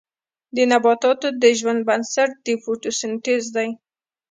د 0.55 0.57
نباتاتو 0.71 1.27
د 1.41 1.43
ژوند 1.59 1.81
بنسټ 1.89 2.29
د 2.45 2.47
فوتوسنتیز 2.63 3.43
دی 3.55 3.69